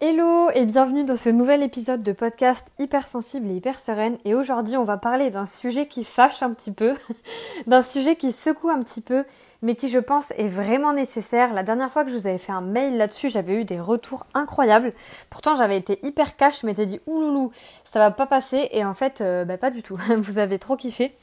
[0.00, 4.76] Hello et bienvenue dans ce nouvel épisode de podcast hypersensible et hyper sereine et aujourd'hui
[4.76, 6.94] on va parler d'un sujet qui fâche un petit peu,
[7.66, 9.24] d'un sujet qui secoue un petit peu
[9.62, 11.52] mais qui je pense est vraiment nécessaire.
[11.52, 14.26] La dernière fois que je vous avais fait un mail là-dessus, j'avais eu des retours
[14.34, 14.92] incroyables.
[15.30, 17.50] Pourtant, j'avais été hyper cash, je m'étais dit ouloulou,
[17.84, 19.96] ça va pas passer et en fait, euh, bah, pas du tout.
[20.16, 21.14] vous avez trop kiffé.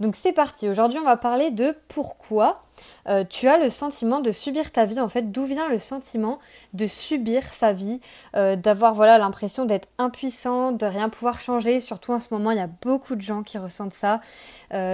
[0.00, 0.68] Donc c'est parti.
[0.68, 2.60] Aujourd'hui, on va parler de pourquoi
[3.08, 4.98] euh, tu as le sentiment de subir ta vie.
[4.98, 6.40] En fait, d'où vient le sentiment
[6.72, 8.00] de subir sa vie,
[8.34, 11.80] euh, d'avoir voilà l'impression d'être impuissant, de rien pouvoir changer?
[11.80, 14.20] Surtout en ce moment, il y a beaucoup de gens qui ressentent ça,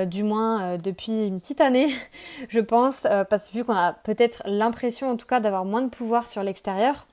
[0.06, 1.91] du moins depuis une petite année,
[2.48, 5.82] je pense euh, parce que vu qu'on a peut-être l'impression en tout cas d'avoir moins
[5.82, 7.06] de pouvoir sur l'extérieur.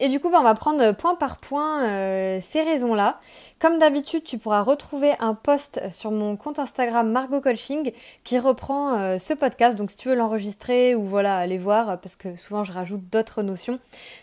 [0.00, 3.20] Et du coup, bah, on va prendre point par point euh, ces raisons-là.
[3.58, 8.98] Comme d'habitude, tu pourras retrouver un post sur mon compte Instagram Margot Coaching qui reprend
[8.98, 9.76] euh, ce podcast.
[9.76, 13.42] Donc si tu veux l'enregistrer ou voilà, aller voir, parce que souvent je rajoute d'autres
[13.42, 13.78] notions,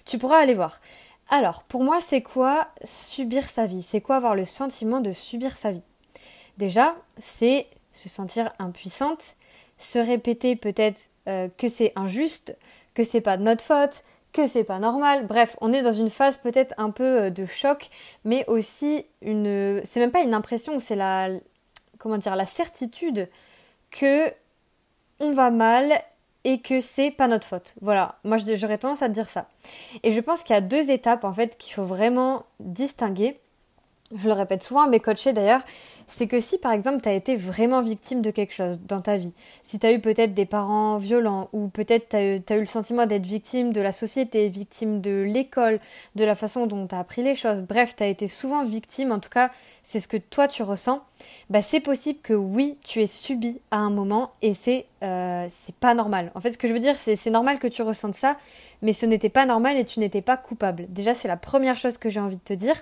[0.05, 0.80] tu pourras aller voir.
[1.30, 3.81] Alors, pour moi, c'est quoi subir sa vie?
[3.81, 5.81] C'est quoi avoir le sentiment de subir sa vie?
[6.58, 9.36] Déjà, c'est se sentir impuissante,
[9.78, 12.56] se répéter peut-être euh, que c'est injuste,
[12.94, 15.26] que c'est pas de notre faute, que c'est pas normal.
[15.28, 17.90] Bref, on est dans une phase peut-être un peu euh, de choc,
[18.23, 19.82] mais aussi une.
[19.86, 21.30] C'est même pas une impression, c'est la.
[21.98, 23.30] Comment dire, la certitude
[23.90, 24.32] que
[25.20, 25.94] on va mal
[26.44, 27.73] et que c'est pas notre faute.
[27.82, 29.48] Voilà, moi j'aurais tendance à dire ça.
[30.04, 33.39] Et je pense qu'il y a deux étapes en fait qu'il faut vraiment distinguer.
[34.14, 35.02] Je le répète souvent à mes
[35.34, 35.61] d'ailleurs,
[36.06, 39.17] c'est que si par exemple tu as été vraiment victime de quelque chose dans ta
[39.17, 42.66] vie, si tu as eu peut-être des parents violents ou peut-être tu as, eu le
[42.67, 45.80] sentiment d'être victime de la société, victime de l'école,
[46.14, 49.11] de la façon dont tu as appris les choses, bref, tu as été souvent victime,
[49.11, 49.50] en tout cas
[49.81, 51.02] c'est ce que toi tu ressens,
[51.50, 55.76] bah c'est possible que oui, tu aies subi à un moment et c'est euh, c'est
[55.76, 56.31] pas normal.
[56.36, 58.38] En fait, ce que je veux dire, c'est c'est normal que tu ressentes ça,
[58.83, 60.86] mais ce n'était pas normal et tu n'étais pas coupable.
[60.89, 62.76] Déjà, c'est la première chose que j'ai envie de te dire.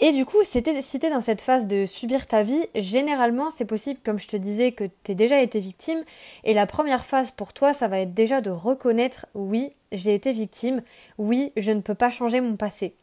[0.00, 3.98] Et du coup, si t'es dans cette phase de subir ta vie, généralement, c'est possible,
[4.04, 6.04] comme je te disais, que t'aies déjà été victime.
[6.44, 10.30] Et la première phase pour toi, ça va être déjà de reconnaître, oui, j'ai été
[10.30, 10.82] victime,
[11.18, 12.94] oui, je ne peux pas changer mon passé.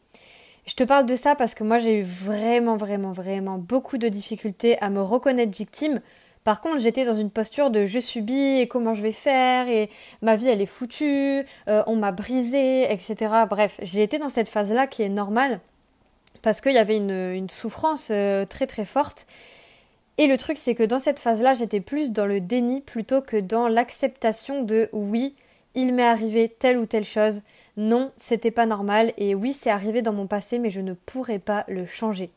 [0.66, 4.08] Je te parle de ça parce que moi, j'ai eu vraiment, vraiment, vraiment beaucoup de
[4.08, 6.00] difficultés à me reconnaître victime.
[6.44, 9.90] Par contre, j'étais dans une posture de je subis et comment je vais faire et
[10.22, 13.34] ma vie elle est foutue, euh, on m'a brisé, etc.
[13.50, 15.60] Bref, j'ai été dans cette phase-là qui est normale
[16.46, 19.26] parce qu'il y avait une, souffrance euh, très très forte.
[20.16, 23.36] Et le truc, c'est que dans cette phase-là, j'étais plus dans le déni plutôt que
[23.36, 25.34] dans l'acceptation de oui,
[25.74, 27.42] il m'est arrivé telle ou telle chose.
[27.76, 29.12] Non, c'était pas normal.
[29.16, 32.30] Et oui, c'est arrivé dans mon passé, mais je ne pourrais pas le changer.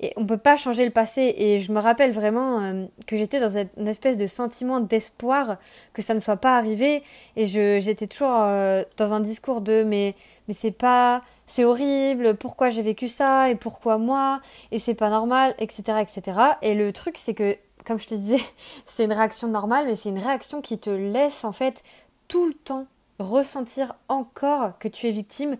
[0.00, 1.34] Et on ne peut pas changer le passé.
[1.38, 5.56] Et je me rappelle vraiment euh, que j'étais dans une espèce de sentiment d'espoir
[5.94, 7.02] que ça ne soit pas arrivé.
[7.36, 10.14] Et j'étais toujours euh, dans un discours de mais,
[10.46, 14.40] mais c'est pas c'est horrible, pourquoi j'ai vécu ça et pourquoi moi
[14.72, 16.40] et c'est pas normal, etc., etc.
[16.62, 18.40] Et le truc c'est que, comme je te disais,
[18.86, 21.82] c'est une réaction normale, mais c'est une réaction qui te laisse en fait
[22.28, 22.86] tout le temps
[23.18, 25.56] ressentir encore que tu es victime,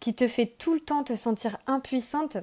[0.00, 2.38] qui te fait tout le temps te sentir impuissante.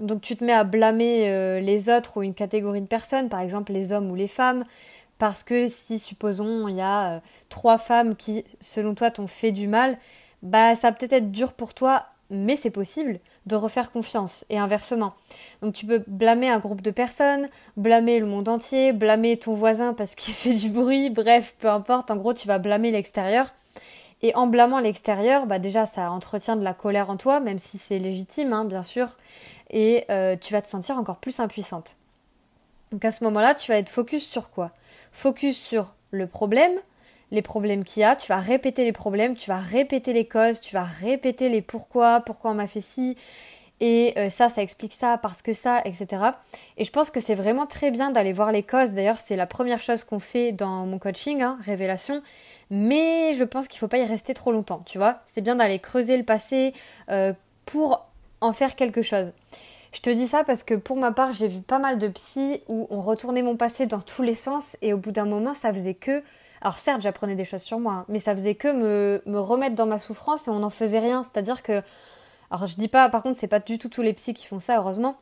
[0.00, 3.40] Donc tu te mets à blâmer euh, les autres ou une catégorie de personnes, par
[3.40, 4.64] exemple les hommes ou les femmes,
[5.18, 9.52] parce que si supposons il y a euh, trois femmes qui, selon toi, t'ont fait
[9.52, 9.98] du mal,
[10.42, 15.14] bah ça peut-être être dur pour toi, mais c'est possible de refaire confiance et inversement.
[15.62, 19.94] Donc tu peux blâmer un groupe de personnes, blâmer le monde entier, blâmer ton voisin
[19.94, 23.46] parce qu'il fait du bruit, bref, peu importe, en gros tu vas blâmer l'extérieur.
[24.20, 27.78] Et en blâmant l'extérieur, bah déjà ça entretient de la colère en toi, même si
[27.78, 29.06] c'est légitime, hein, bien sûr,
[29.70, 31.96] et euh, tu vas te sentir encore plus impuissante.
[32.90, 34.72] Donc à ce moment-là, tu vas être focus sur quoi?
[35.12, 36.72] Focus sur le problème,
[37.30, 40.60] les problèmes qu'il y a, tu vas répéter les problèmes, tu vas répéter les causes,
[40.60, 43.16] tu vas répéter les pourquoi, pourquoi on m'a fait ci,
[43.80, 46.22] et euh, ça, ça explique ça, parce que ça, etc.
[46.76, 48.94] Et je pense que c'est vraiment très bien d'aller voir les causes.
[48.94, 52.22] D'ailleurs, c'est la première chose qu'on fait dans mon coaching, hein, révélation.
[52.70, 55.14] Mais je pense qu'il ne faut pas y rester trop longtemps, tu vois.
[55.26, 56.74] C'est bien d'aller creuser le passé
[57.10, 57.32] euh,
[57.66, 58.06] pour
[58.40, 59.32] en faire quelque chose.
[59.92, 62.60] Je te dis ça parce que pour ma part, j'ai vu pas mal de psy
[62.68, 65.72] où on retournait mon passé dans tous les sens et au bout d'un moment, ça
[65.72, 66.22] faisait que
[66.60, 69.76] alors certes, j'apprenais des choses sur moi, hein, mais ça faisait que me, me remettre
[69.76, 71.22] dans ma souffrance et on n'en faisait rien.
[71.22, 71.82] C'est-à-dire que,
[72.50, 74.60] alors je dis pas, par contre, c'est pas du tout tous les psys qui font
[74.60, 75.16] ça, heureusement.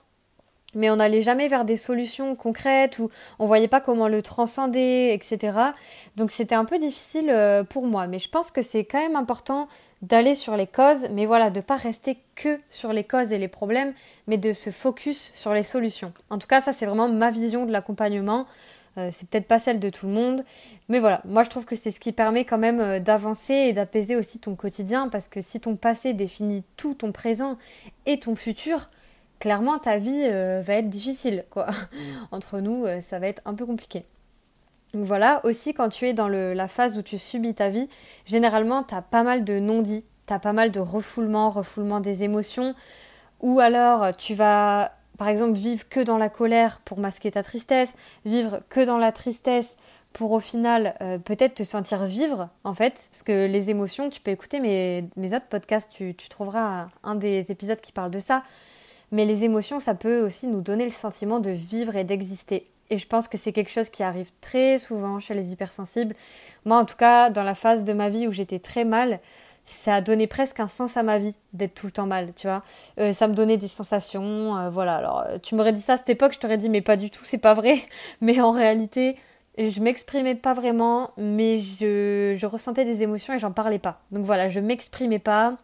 [0.75, 5.11] Mais on n'allait jamais vers des solutions concrètes ou on voyait pas comment le transcender,
[5.13, 5.59] etc.
[6.17, 8.07] Donc c'était un peu difficile euh, pour moi.
[8.07, 9.69] Mais je pense que c'est quand même important
[10.03, 13.49] d'aller sur les causes, mais voilà, de pas rester que sur les causes et les
[13.49, 13.95] problèmes,
[14.27, 16.13] mais de se focus sur les solutions.
[16.29, 18.47] En tout cas, ça c'est vraiment ma vision de l'accompagnement.
[18.99, 20.43] Euh, c'est peut-être pas celle de tout le monde,
[20.89, 23.73] mais voilà, moi je trouve que c'est ce qui permet quand même euh, d'avancer et
[23.75, 27.59] d'apaiser aussi ton quotidien, parce que si ton passé définit tout ton présent
[28.07, 28.89] et ton futur,
[29.39, 31.67] clairement ta vie euh, va être difficile, quoi.
[31.67, 31.97] Mm.
[32.33, 34.05] Entre nous, ça va être un peu compliqué.
[34.95, 37.89] Donc voilà, aussi quand tu es dans la phase où tu subis ta vie,
[38.25, 42.25] généralement tu as pas mal de non-dits, tu as pas mal de refoulement, refoulement des
[42.25, 42.75] émotions,
[43.41, 47.95] ou alors tu vas par exemple, vivre que dans la colère pour masquer ta tristesse,
[48.25, 49.77] vivre que dans la tristesse
[50.13, 54.21] pour au final euh, peut-être te sentir vivre en fait, parce que les émotions, tu
[54.21, 58.19] peux écouter mes, mes autres podcasts, tu, tu, trouveras un des épisodes qui parle de
[58.19, 58.43] ça,
[59.13, 62.71] mais les émotions, ça peut aussi nous donner le sentiment de vivre et d'exister.
[62.89, 66.15] Et je pense que c'est quelque chose qui arrive très souvent chez les hypersensibles.
[66.65, 69.21] Moi, en tout cas, dans la phase de ma vie où j'étais très mal,
[69.67, 72.47] ça a donné presque un sens à ma vie d'être tout le temps mal, tu
[72.47, 72.63] vois.
[72.99, 74.97] Euh, ça me donnait des sensations, euh, voilà.
[74.97, 77.11] Alors, euh, tu m'aurais dit ça à cette époque, je t'aurais dit, mais pas du
[77.11, 77.79] tout, c'est pas vrai.
[78.21, 79.17] Mais en réalité,
[79.59, 84.03] je m'exprimais pas vraiment, mais je, je ressentais des émotions et j'en parlais pas.
[84.13, 85.57] Donc voilà, je m'exprimais pas.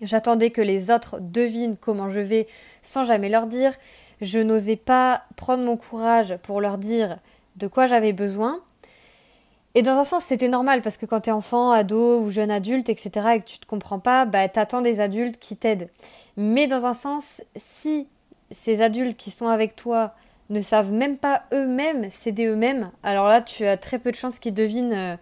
[0.00, 2.46] J'attendais que les autres devinent comment je vais
[2.82, 3.72] sans jamais leur dire.
[4.20, 7.18] Je n'osais pas prendre mon courage pour leur dire
[7.56, 8.60] de quoi j'avais besoin.
[9.76, 12.88] Et dans un sens, c'était normal parce que quand t'es enfant, ado ou jeune adulte,
[12.88, 15.90] etc., et que tu te comprends pas, bah t'attends des adultes qui t'aident.
[16.38, 18.08] Mais dans un sens, si
[18.50, 20.14] ces adultes qui sont avec toi
[20.48, 24.38] ne savent même pas eux-mêmes s'aider eux-mêmes, alors là, tu as très peu de chances
[24.38, 25.16] qu'ils devinent euh,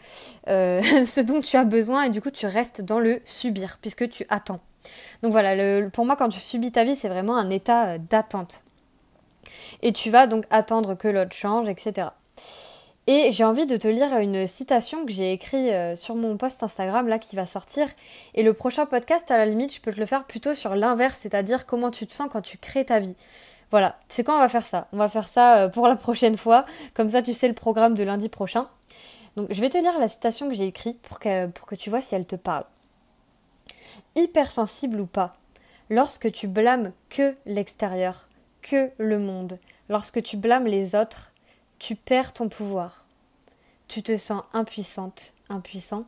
[0.46, 4.08] euh, ce dont tu as besoin et du coup, tu restes dans le subir puisque
[4.08, 4.60] tu attends.
[5.24, 8.62] Donc voilà, pour moi, quand tu subis ta vie, c'est vraiment un état euh, d'attente.
[9.82, 12.10] Et tu vas donc attendre que l'autre change, etc.
[13.06, 16.62] Et j'ai envie de te lire une citation que j'ai écrite euh, sur mon post
[16.62, 17.86] Instagram là qui va sortir.
[18.34, 21.18] Et le prochain podcast, à la limite, je peux te le faire plutôt sur l'inverse,
[21.20, 23.14] c'est-à-dire comment tu te sens quand tu crées ta vie.
[23.70, 24.88] Voilà, c'est quoi on va faire ça?
[24.92, 26.64] On va faire ça euh, pour la prochaine fois.
[26.94, 28.68] Comme ça, tu sais le programme de lundi prochain.
[29.36, 32.14] Donc, je vais te lire la citation que j'ai écrite pour que tu vois si
[32.14, 32.64] elle te parle.
[34.16, 35.36] Hypersensible ou pas,
[35.90, 38.28] lorsque tu blâmes que l'extérieur,
[38.62, 39.58] que le monde,
[39.88, 41.33] lorsque tu blâmes les autres,
[41.84, 43.06] tu perds ton pouvoir.
[43.88, 46.06] Tu te sens impuissante, impuissant.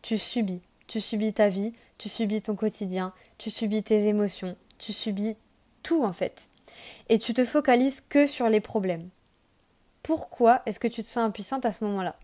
[0.00, 0.62] Tu subis.
[0.86, 5.36] Tu subis ta vie, tu subis ton quotidien, tu subis tes émotions, tu subis
[5.82, 6.48] tout en fait.
[7.10, 9.10] Et tu te focalises que sur les problèmes.
[10.02, 12.16] Pourquoi est-ce que tu te sens impuissante à ce moment-là?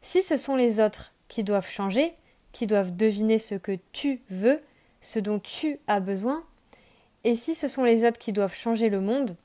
[0.00, 2.14] Si ce sont les autres qui doivent changer,
[2.52, 4.62] qui doivent deviner ce que tu veux,
[5.00, 6.44] ce dont tu as besoin,
[7.24, 9.36] et si ce sont les autres qui doivent changer le monde,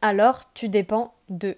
[0.00, 1.56] alors tu dépends d'eux.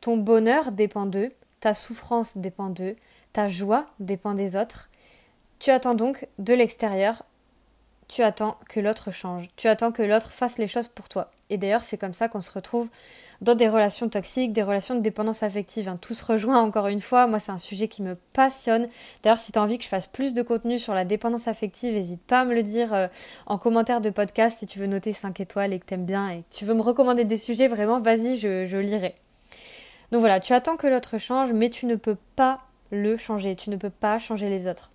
[0.00, 2.96] Ton bonheur dépend d'eux, ta souffrance dépend d'eux,
[3.32, 4.88] ta joie dépend des autres.
[5.58, 7.24] Tu attends donc de l'extérieur,
[8.08, 11.30] tu attends que l'autre change, tu attends que l'autre fasse les choses pour toi.
[11.50, 12.88] Et d'ailleurs, c'est comme ça qu'on se retrouve
[13.40, 15.88] dans des relations toxiques, des relations de dépendance affective.
[15.88, 15.98] Hein.
[16.00, 17.26] Tout se rejoint encore une fois.
[17.26, 18.88] Moi, c'est un sujet qui me passionne.
[19.22, 21.94] D'ailleurs, si tu as envie que je fasse plus de contenu sur la dépendance affective,
[21.94, 23.08] n'hésite pas à me le dire euh,
[23.46, 26.38] en commentaire de podcast si tu veux noter 5 étoiles et que t'aimes bien et
[26.38, 29.14] que tu veux me recommander des sujets, vraiment, vas-y, je, je lirai.
[30.12, 32.60] Donc voilà, tu attends que l'autre change, mais tu ne peux pas
[32.90, 33.56] le changer.
[33.56, 34.90] Tu ne peux pas changer les autres.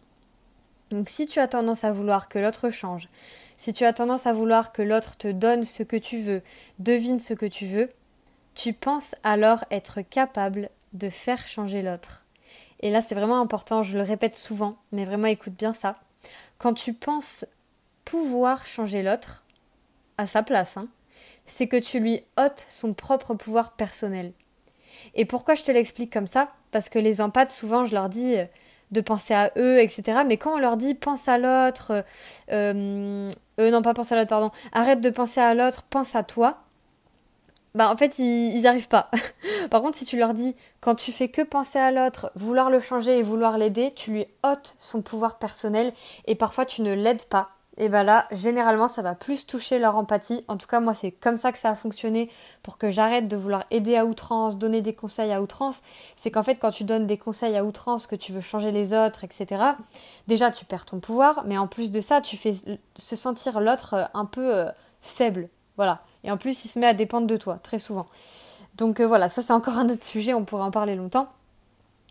[0.91, 3.07] Donc si tu as tendance à vouloir que l'autre change,
[3.57, 6.41] si tu as tendance à vouloir que l'autre te donne ce que tu veux,
[6.79, 7.89] devine ce que tu veux,
[8.55, 12.25] tu penses alors être capable de faire changer l'autre.
[12.81, 15.95] Et là, c'est vraiment important, je le répète souvent, mais vraiment écoute bien ça.
[16.57, 17.45] Quand tu penses
[18.03, 19.45] pouvoir changer l'autre,
[20.17, 20.87] à sa place, hein,
[21.45, 24.33] c'est que tu lui ôtes son propre pouvoir personnel.
[25.15, 26.49] Et pourquoi je te l'explique comme ça?
[26.71, 28.45] Parce que les empathes, souvent, je leur dis euh,
[28.91, 30.19] de penser à eux, etc.
[30.25, 32.03] Mais quand on leur dit pense à l'autre,
[32.51, 36.23] euh, euh, non pas pense à l'autre, pardon, arrête de penser à l'autre, pense à
[36.23, 36.57] toi,
[37.73, 39.09] bah en fait ils, ils arrivent pas.
[39.69, 42.79] Par contre si tu leur dis quand tu fais que penser à l'autre, vouloir le
[42.79, 45.93] changer et vouloir l'aider, tu lui ôtes son pouvoir personnel
[46.25, 47.51] et parfois tu ne l'aides pas.
[47.77, 50.43] Et bah là, généralement, ça va plus toucher leur empathie.
[50.47, 52.29] En tout cas, moi, c'est comme ça que ça a fonctionné
[52.63, 55.81] pour que j'arrête de vouloir aider à outrance, donner des conseils à outrance.
[56.17, 58.93] C'est qu'en fait, quand tu donnes des conseils à outrance, que tu veux changer les
[58.93, 59.63] autres, etc.,
[60.27, 62.53] déjà, tu perds ton pouvoir, mais en plus de ça, tu fais
[62.95, 64.69] se sentir l'autre euh, un peu euh,
[65.01, 65.47] faible.
[65.77, 66.01] Voilà.
[66.25, 68.07] Et en plus, il se met à dépendre de toi, très souvent.
[68.75, 71.27] Donc euh, voilà, ça c'est encore un autre sujet, on pourrait en parler longtemps.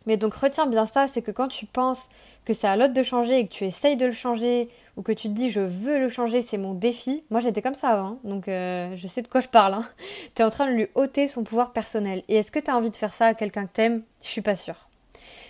[0.07, 2.09] Mais donc retiens bien ça, c'est que quand tu penses
[2.45, 5.12] que c'est à l'autre de changer et que tu essayes de le changer, ou que
[5.12, 7.23] tu te dis je veux le changer, c'est mon défi.
[7.30, 9.75] Moi j'étais comme ça avant, donc euh, je sais de quoi je parle.
[9.75, 9.85] Hein.
[10.35, 12.23] Tu es en train de lui ôter son pouvoir personnel.
[12.28, 14.02] Et est-ce que tu as envie de faire ça à quelqu'un que t'aimes?
[14.23, 14.88] Je suis pas sûre.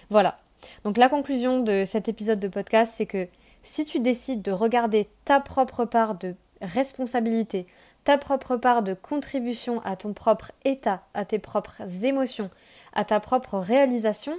[0.09, 0.39] Voilà.
[0.85, 3.29] Donc la conclusion de cet épisode de podcast, c'est que
[3.63, 7.67] si tu décides de regarder ta propre part de responsabilité,
[8.05, 12.51] ta propre part de contribution à ton propre état, à tes propres émotions,
[12.93, 14.39] à ta propre réalisation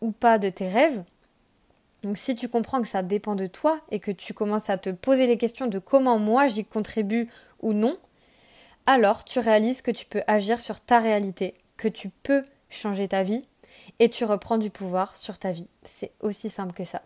[0.00, 1.02] ou pas de tes rêves.
[2.02, 4.90] Donc si tu comprends que ça dépend de toi et que tu commences à te
[4.90, 7.28] poser les questions de comment moi j'y contribue
[7.60, 7.98] ou non,
[8.86, 13.22] alors tu réalises que tu peux agir sur ta réalité, que tu peux changer ta
[13.22, 13.44] vie
[13.98, 15.68] et tu reprends du pouvoir sur ta vie.
[15.82, 17.02] C'est aussi simple que ça.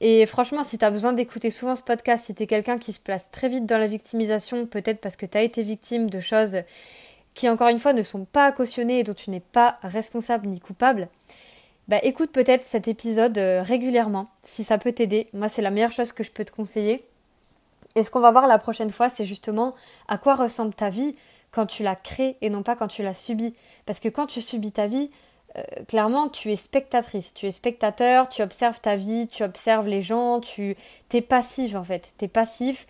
[0.00, 2.92] Et franchement, si tu as besoin d'écouter souvent ce podcast, si tu es quelqu'un qui
[2.92, 6.20] se place très vite dans la victimisation, peut-être parce que tu as été victime de
[6.20, 6.58] choses
[7.34, 10.60] qui, encore une fois, ne sont pas cautionnées et dont tu n'es pas responsable ni
[10.60, 11.08] coupable,
[11.88, 15.28] bah écoute peut-être cet épisode euh, régulièrement, si ça peut t'aider.
[15.34, 17.04] Moi, c'est la meilleure chose que je peux te conseiller.
[17.94, 19.74] Et ce qu'on va voir la prochaine fois, c'est justement
[20.08, 21.14] à quoi ressemble ta vie
[21.50, 23.54] quand tu la crées et non pas quand tu la subis.
[23.86, 25.10] Parce que quand tu subis ta vie,
[25.56, 30.00] euh, clairement, tu es spectatrice, tu es spectateur, tu observes ta vie, tu observes les
[30.00, 30.76] gens, tu
[31.12, 32.86] es passif en fait, tu es passif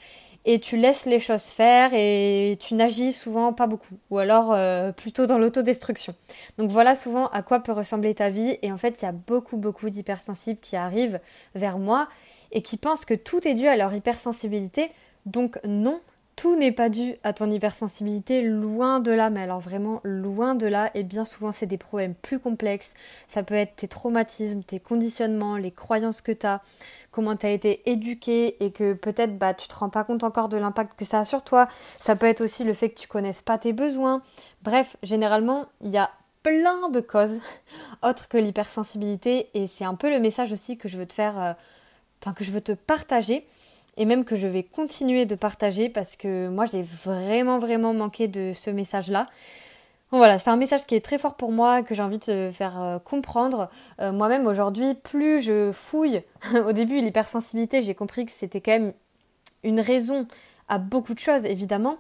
[0.47, 4.93] et tu laisses les choses faire et tu n'agis souvent pas beaucoup ou alors euh,
[4.93, 6.15] plutôt dans l'autodestruction.
[6.59, 9.13] Donc voilà souvent à quoi peut ressembler ta vie et en fait il y a
[9.13, 11.21] beaucoup beaucoup d'hypersensibles qui arrivent
[11.55, 12.09] vers moi
[12.53, 14.91] et qui pensent que tout est dû à leur hypersensibilité.
[15.27, 16.01] Donc non,
[16.37, 20.67] tout n'est pas dû à ton hypersensibilité, loin de là, mais alors vraiment loin de
[20.67, 22.95] là, et bien souvent c'est des problèmes plus complexes.
[23.29, 26.61] Ça peut être tes traumatismes, tes conditionnements, les croyances que tu as,
[27.11, 30.49] comment tu as été éduqué et que peut-être bah, tu te rends pas compte encore
[30.49, 31.69] de l'impact que ça a sur toi.
[31.95, 34.23] Ça peut être aussi le fait que tu connaisses pas tes besoins.
[34.63, 36.11] Bref, généralement, il y a
[36.43, 37.41] plein de causes
[38.03, 41.41] autres que l'hypersensibilité et c'est un peu le message aussi que je veux te faire,
[41.41, 41.53] euh,
[42.21, 43.47] enfin que je veux te partager
[43.97, 48.29] et même que je vais continuer de partager parce que moi j'ai vraiment vraiment manqué
[48.29, 49.27] de ce message-là.
[50.11, 52.81] voilà, c'est un message qui est très fort pour moi, que j'ai envie de faire
[52.81, 53.69] euh, comprendre.
[54.01, 56.23] Euh, moi-même aujourd'hui, plus je fouille,
[56.67, 58.93] au début l'hypersensibilité, j'ai compris que c'était quand même
[59.63, 60.27] une raison
[60.69, 61.97] à beaucoup de choses évidemment,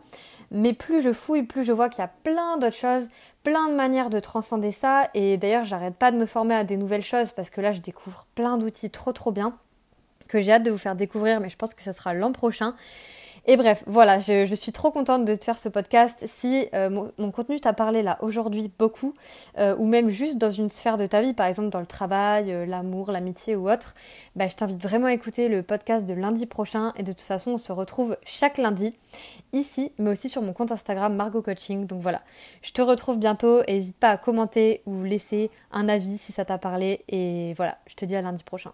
[0.51, 3.09] mais plus je fouille, plus je vois qu'il y a plein d'autres choses,
[3.43, 6.77] plein de manières de transcender ça, et d'ailleurs j'arrête pas de me former à des
[6.77, 9.59] nouvelles choses parce que là je découvre plein d'outils trop trop bien
[10.29, 12.75] que j'ai hâte de vous faire découvrir, mais je pense que ça sera l'an prochain.
[13.47, 16.25] Et bref, voilà, je, suis trop contente de te faire ce podcast.
[16.27, 19.13] Si euh, mon, contenu t'a parlé là aujourd'hui beaucoup,
[19.59, 22.51] euh, ou même juste dans une sphère de ta vie, par exemple dans le travail,
[22.51, 23.95] euh, l'amour, l'amitié ou autre,
[24.35, 26.95] bah, je t'invite vraiment à écouter le podcast de lundi prochain.
[26.97, 28.97] Et de toute façon, on se retrouve chaque lundi
[29.53, 31.87] ici, mais aussi sur mon compte Instagram Margot Coaching.
[31.87, 32.23] Donc voilà,
[32.63, 36.47] je te retrouve bientôt et n'hésite pas à commenter ou laisser un avis si ça
[36.47, 37.05] t'a parlé.
[37.09, 38.73] Et voilà, je te dis à lundi prochain.